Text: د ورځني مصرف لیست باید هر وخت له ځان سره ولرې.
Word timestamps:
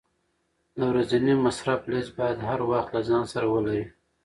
د 0.77 0.79
ورځني 0.91 1.33
مصرف 1.45 1.81
لیست 1.91 2.11
باید 2.19 2.39
هر 2.49 2.59
وخت 2.71 2.89
له 2.95 3.01
ځان 3.09 3.23
سره 3.33 3.45
ولرې. 3.53 3.85